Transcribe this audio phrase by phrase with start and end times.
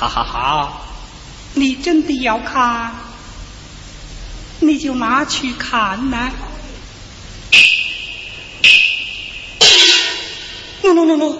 [0.00, 0.80] 哈哈哈！
[1.52, 2.94] 你真的要看，
[4.60, 6.30] 你就拿去看呐。
[10.82, 11.36] 喏喏喏喏，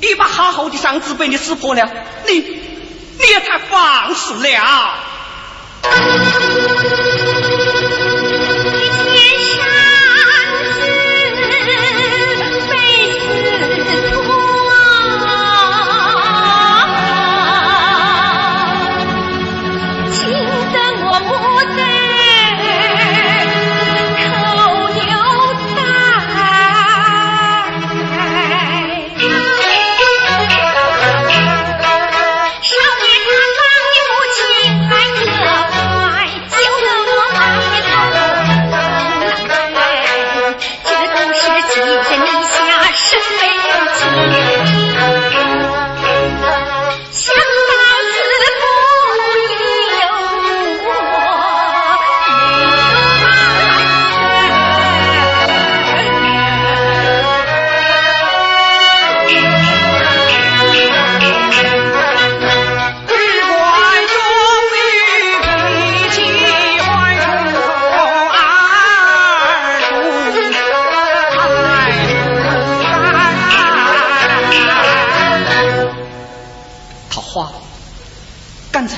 [0.00, 1.86] 一把好好的嗓子被你撕破了，
[2.26, 4.94] 你你也太放肆了。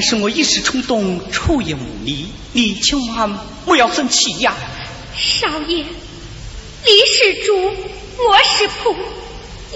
[0.00, 4.54] 是我一时冲动，出言无礼，你千万不要生气呀！
[5.14, 5.84] 少爷，
[6.84, 8.94] 李是主，我是仆，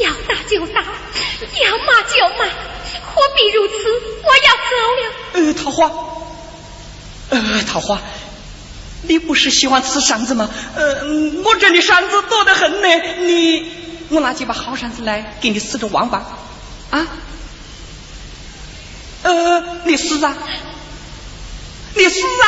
[0.00, 2.46] 要打就打，要骂就骂，
[3.04, 3.74] 何必如此？
[4.22, 5.46] 我要走了。
[5.46, 5.90] 呃，桃花，
[7.30, 8.00] 呃，桃花，
[9.02, 10.48] 你不是喜欢吃扇子吗？
[10.76, 11.04] 呃，
[11.44, 12.88] 我这里扇子多得很呢，
[13.20, 13.66] 你，
[14.10, 16.38] 我拿几把好扇子来给你试着玩吧，
[16.90, 17.06] 啊？
[19.84, 20.36] 呃，你是啊，
[21.94, 22.47] 你是啊，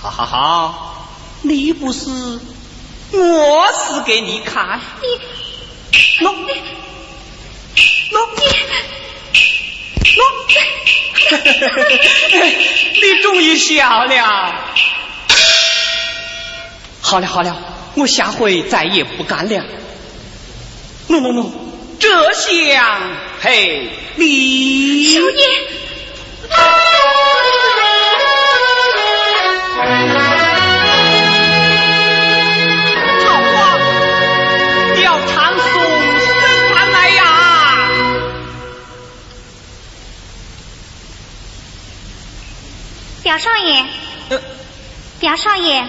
[0.00, 1.08] 好好好，
[1.42, 2.08] 你不是，
[3.12, 5.08] 我死给你看，你，
[6.24, 6.32] 喏，
[8.10, 8.16] 喏，
[10.14, 10.22] 喏，
[12.94, 14.54] 你终于笑了，
[17.00, 17.56] 好了好了，
[17.94, 19.64] 我下回再也不敢了
[21.08, 21.50] ，no no no，。
[21.98, 23.00] 这厢
[23.44, 25.04] 陪你。
[25.04, 25.44] 少爷，
[26.48, 26.62] 好
[33.36, 33.78] 啊，
[35.02, 36.26] 要唱诵声
[36.70, 37.20] 上来呀！
[43.22, 43.84] 表少爷，
[45.20, 45.86] 表少爷，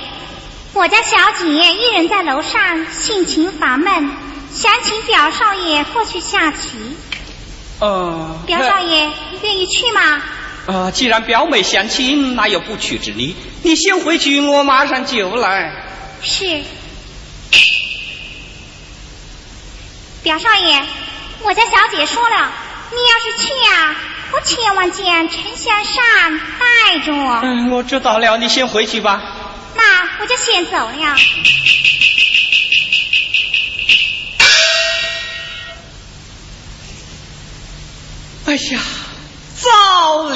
[0.73, 4.11] 我家小姐一人在楼上，性情烦闷。
[4.51, 6.97] 想请表少爷过去下棋。
[7.79, 9.09] 呃，表少爷
[9.41, 10.21] 愿意去吗？
[10.67, 13.35] 呃，既然表妹相亲，哪有不去之理？
[13.63, 15.71] 你先回去，我马上就来。
[16.21, 16.63] 是。
[20.23, 20.81] 表少爷，
[21.43, 22.51] 我家小姐说了，
[22.91, 23.95] 你要是去呀，
[24.31, 27.11] 我千万见陈先生带着。
[27.43, 29.21] 嗯，我知道了，你先回去吧。
[29.75, 29.83] 那
[30.21, 31.15] 我就先走了。
[38.55, 38.79] 哎呀，
[39.53, 40.35] 糟了！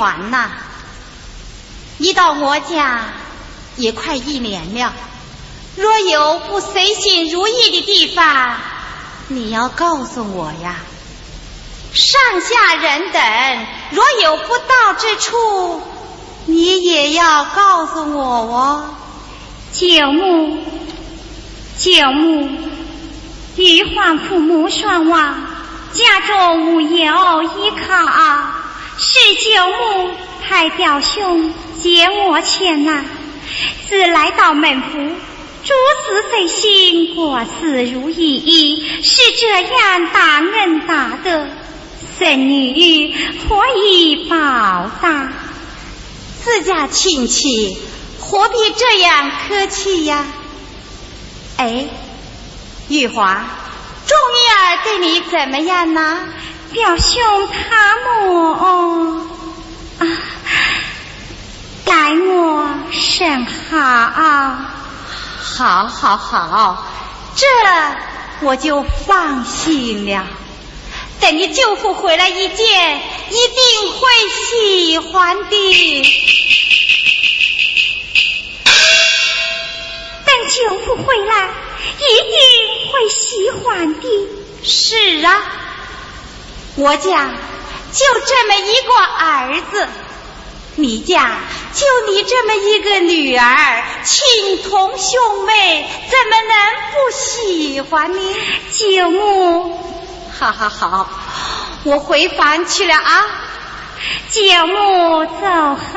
[0.00, 0.48] 还呐，
[1.98, 3.04] 你到我家
[3.76, 4.94] 也快一年了，
[5.76, 8.56] 若有不随心如意的地方，
[9.28, 10.76] 你要告诉我呀。
[11.92, 13.20] 上下人等
[13.90, 15.82] 若有不到之处，
[16.46, 18.94] 你也要告诉我哦。
[19.74, 20.58] 九牧，
[21.78, 22.48] 九牧，
[23.56, 25.34] 玉皇父母双亡，
[25.92, 28.59] 家中无有依靠，
[29.02, 30.10] 是舅母
[30.42, 33.02] 派表兄接我前来，
[33.88, 41.46] 自来到门府，诸事费心，过事如意，是这样大恩大德，
[42.18, 43.14] 孙女
[43.48, 45.32] 何以报答？
[46.44, 47.78] 自家亲戚
[48.20, 50.26] 何必这样客气呀？
[51.56, 51.86] 哎，
[52.90, 53.46] 玉华，
[54.06, 56.18] 众女儿对你怎么样呢？
[56.72, 58.06] 表兄他们
[59.98, 60.02] 啊，
[61.84, 64.56] 待我甚好，
[65.42, 66.86] 好，好，好，
[67.34, 67.46] 这
[68.46, 70.24] 我就放心了。
[71.20, 76.02] 等你舅父回来一见，一定会喜欢的。
[80.24, 81.50] 等舅父回来，
[81.98, 82.38] 一定
[82.90, 84.06] 会喜欢的。
[84.62, 85.42] 是啊，
[86.76, 87.28] 我家
[87.92, 89.88] 就这么一个儿子，
[90.76, 91.36] 你家
[91.74, 96.54] 就你这么一个女儿，亲同兄妹，怎么能
[96.92, 98.20] 不喜欢呢？
[98.70, 99.78] 舅母。
[100.38, 101.10] 好好好，
[101.84, 103.26] 我回房去了啊！
[104.30, 105.30] 舅母走
[105.74, 105.90] 好，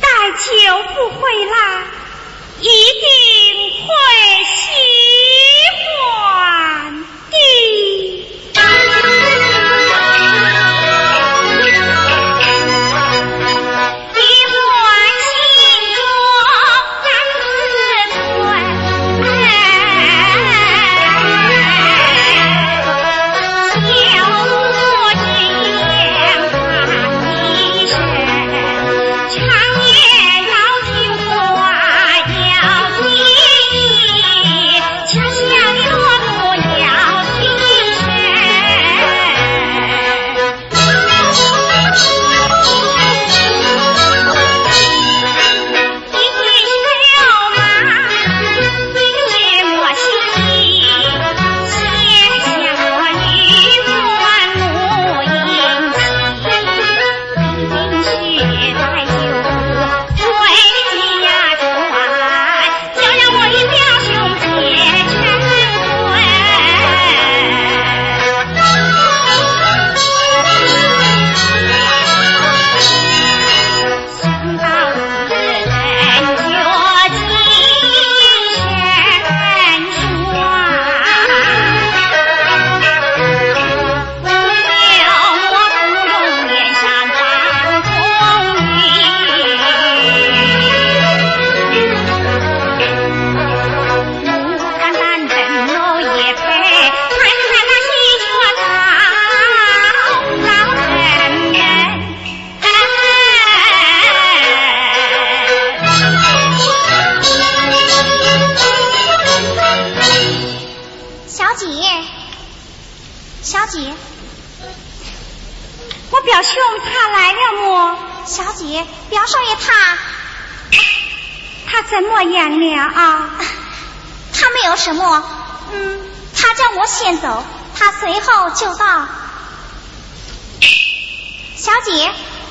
[0.00, 0.44] 待舅
[0.92, 1.54] 父回来，
[2.62, 3.88] 一定会
[4.44, 4.70] 喜
[5.80, 6.71] 欢。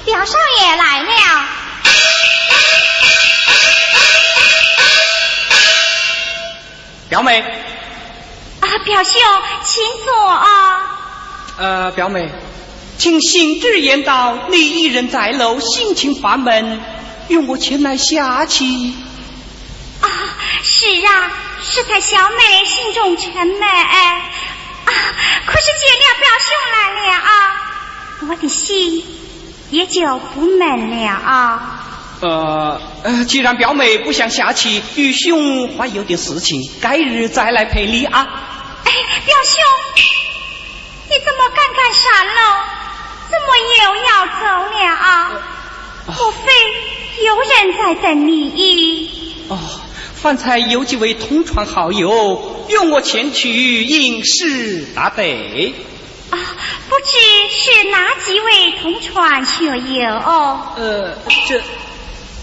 [0.06, 1.48] 表少爷来了。
[7.10, 7.42] 表妹，
[8.62, 9.14] 啊，表兄
[9.64, 10.98] 请坐啊。
[11.58, 12.30] 呃，表妹，
[12.98, 16.82] 请行至言道，你一人在楼，心情烦闷，
[17.28, 18.96] 用我前来下棋。
[20.62, 23.62] 啊，是啊，是在小妹心中沉闷。
[23.62, 24.22] 啊，
[25.46, 27.30] 可是见了表兄来了啊，
[28.30, 29.04] 我的心
[29.72, 31.78] 也就不闷了啊。
[32.22, 38.28] 呃呃，既然表妹不想下棋，玉兄还有点事情，改日再来陪你啊。
[38.86, 38.92] 哎，
[39.26, 39.56] 表兄。
[41.10, 42.42] 你怎么刚刚上楼，
[43.32, 45.32] 怎么又要走了啊？
[46.06, 46.52] 莫非
[47.26, 49.46] 有人在等你？
[49.50, 49.58] 哦，
[50.22, 55.74] 方才有几位同窗好友，用我前去应试答对。
[56.30, 56.38] 啊，
[56.88, 57.12] 不知
[57.50, 60.14] 是哪几位同窗学友？
[60.78, 61.60] 呃，这，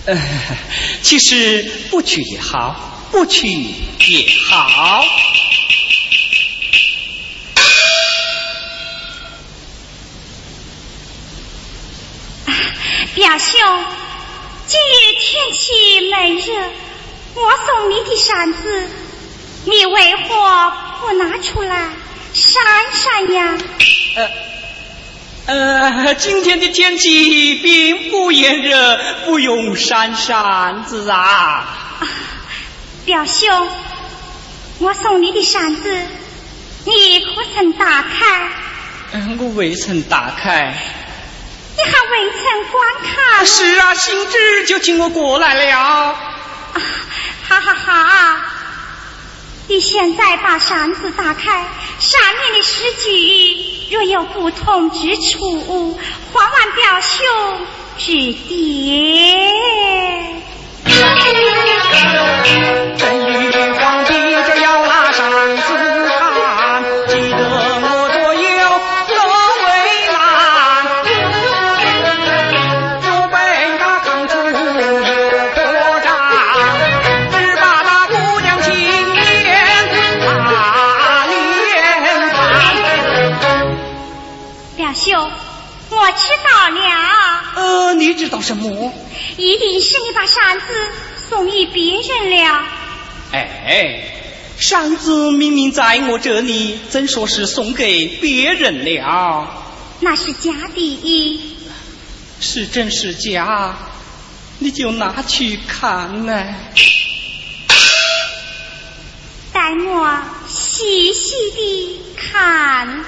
[0.06, 0.20] 呃，
[1.02, 2.74] 其实不去也好，
[3.12, 5.04] 不去也好。
[13.14, 13.84] 表兄，
[14.66, 16.70] 今日天气闷热，
[17.40, 18.88] 我送你的扇子，
[19.64, 21.88] 你为何不拿出来
[22.32, 23.58] 扇扇呀？
[25.46, 31.64] 呃，呃今天的天气并不炎热，不用扇扇子啊。
[33.04, 33.68] 表兄，
[34.80, 35.96] 我送你的扇子，
[36.84, 38.50] 你可曾打开？
[39.12, 40.74] 嗯，我未曾打开。
[41.76, 42.42] 你还未曾
[42.72, 43.46] 观看？
[43.46, 45.78] 是啊，兴致就请我过来了。
[45.78, 46.20] 啊，
[47.48, 48.44] 哈哈哈，
[49.68, 51.64] 你现在把扇子打开，
[51.98, 55.98] 上面的诗句若有不同之处，
[56.30, 57.26] 还望表兄
[57.96, 58.68] 指点。
[89.80, 90.66] 是你把扇子
[91.28, 92.64] 送给别人了。
[93.32, 94.04] 哎，
[94.58, 99.64] 扇子明明在我这里，怎说是送给别人了？
[100.00, 101.54] 那是假的。
[102.40, 103.76] 是真是假？
[104.60, 106.54] 你就拿去看呢。
[109.52, 113.04] 待我细细的看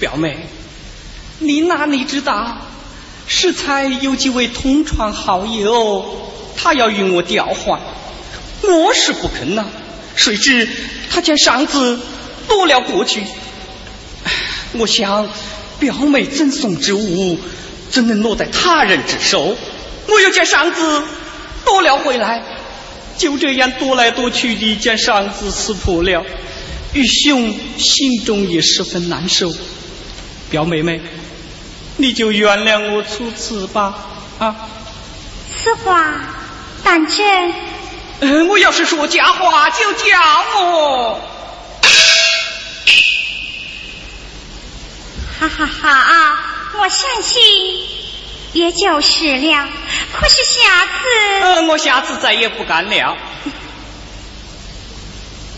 [0.00, 0.48] 表妹，
[1.38, 2.62] 你哪里知道？
[3.28, 3.84] 适才。
[3.84, 7.80] 有几位同窗好友，他要与我调换，
[8.62, 9.66] 我是不肯呐。
[10.16, 10.68] 谁知
[11.10, 12.00] 他将扇子
[12.48, 13.22] 夺了过去。
[14.72, 15.28] 我想，
[15.78, 17.38] 表妹赠送之物，
[17.90, 19.56] 怎能落在他人之手？
[20.08, 21.04] 我又将扇子
[21.64, 22.42] 夺了回来，
[23.16, 26.24] 就这样夺来夺去的，将扇子撕破了。
[26.92, 29.52] 玉兄心中也十分难受。
[30.50, 31.00] 表妹妹。
[31.96, 33.94] 你就原谅我出此吧，
[34.38, 34.56] 啊！
[35.62, 36.14] 此话
[36.82, 37.54] 当真？
[38.20, 40.18] 嗯，我要是说假话，就叫
[40.56, 41.20] 我。
[45.38, 46.38] 哈哈哈！
[46.78, 47.42] 我相信
[48.52, 49.68] 也就是了。
[50.12, 50.92] 可是下次……
[51.42, 53.18] 嗯，我下次再也不敢了。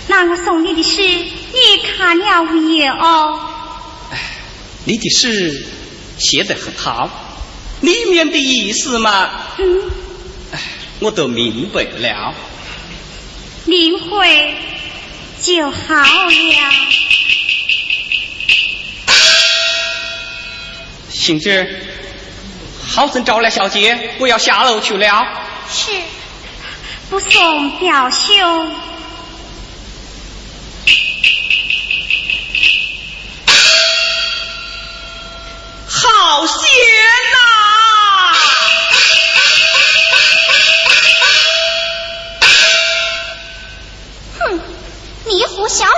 [0.09, 2.93] 那我送你的诗，你看了没有？
[4.85, 5.65] 你的诗
[6.19, 7.09] 写得很好，
[7.81, 9.91] 里面的意思嘛，嗯，
[11.01, 12.35] 我都明白了。
[13.67, 14.57] 领会
[15.41, 16.03] 就好了。
[21.11, 21.65] 行者，
[22.85, 25.25] 好生招来小姐，我要下楼去了。
[25.71, 25.93] 是，
[27.09, 28.75] 不送表兄。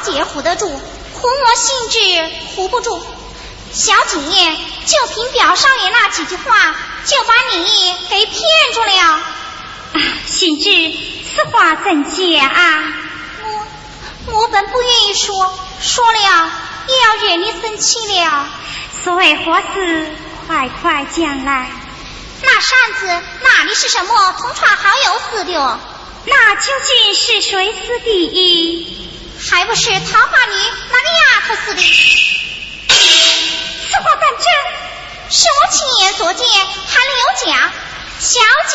[0.04, 0.72] 姐唬得住，唬
[1.22, 1.98] 我性质
[2.56, 3.02] 唬不住。
[3.72, 4.18] 小姐
[4.86, 8.36] 就凭表少爷那几句话，就把你给骗
[8.72, 9.02] 住了。
[9.02, 9.22] 啊，
[10.26, 10.96] 信之，
[11.34, 12.84] 此话怎解啊？
[14.26, 16.50] 我我本不愿意说，说了
[16.86, 18.48] 也要惹你生气了。
[19.02, 20.08] 所谓何事，
[20.46, 21.70] 快快讲来。
[22.42, 23.06] 那扇子
[23.42, 25.78] 哪里是什么同窗好友似的？
[26.26, 29.13] 那究竟是谁死的？
[29.50, 30.54] 还不是桃花女
[30.90, 31.82] 那个丫头似的？
[32.88, 34.46] 此话当真？
[35.30, 37.72] 是我亲眼所见，还能有假？
[38.20, 38.74] 小姐。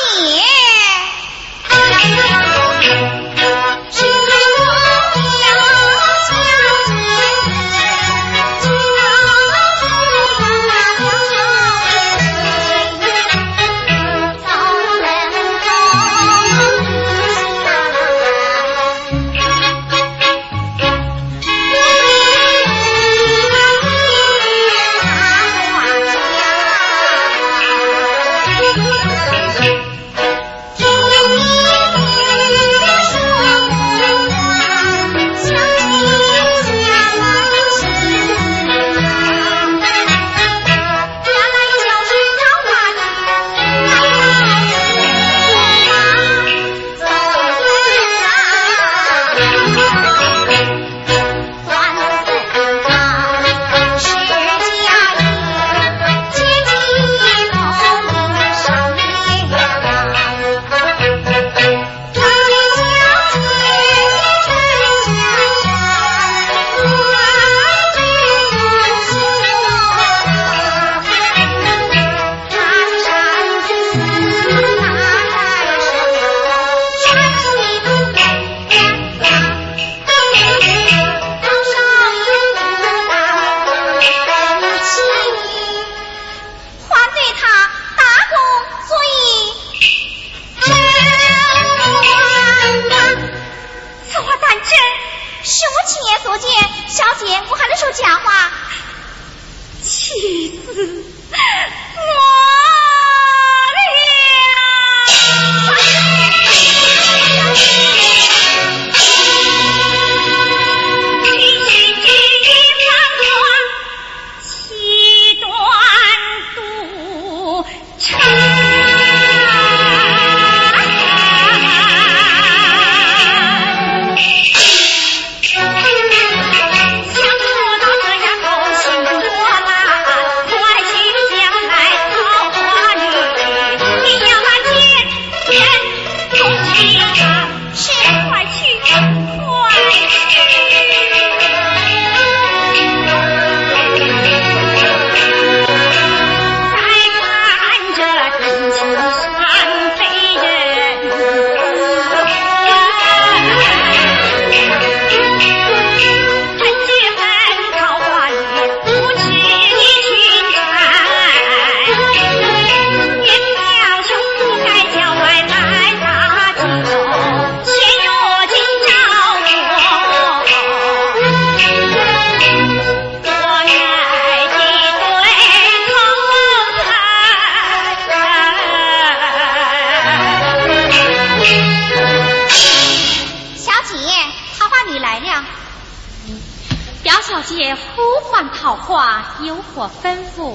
[187.49, 190.53] 姐呼唤桃花，有何吩咐？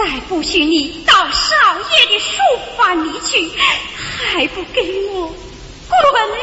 [0.06, 2.38] 再不许你到少爷的书
[2.78, 3.52] 房里去，
[4.32, 5.34] 还不给我
[5.90, 6.36] 滚了！